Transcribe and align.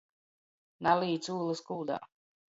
Nalīc 0.87 1.29
ūlys 1.35 1.63
kuldā! 1.69 2.01